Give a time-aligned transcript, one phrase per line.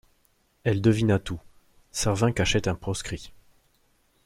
[0.63, 1.39] Elle devina tout:
[1.91, 3.31] Servin cachait un proscrit.